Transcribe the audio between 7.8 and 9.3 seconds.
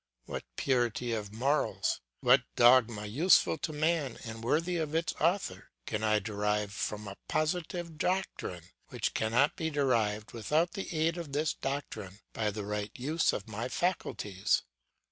doctrine which